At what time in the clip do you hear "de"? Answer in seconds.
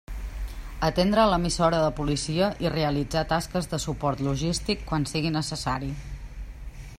1.83-1.91, 3.75-3.81